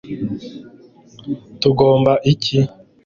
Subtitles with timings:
[1.61, 2.57] tugomba iki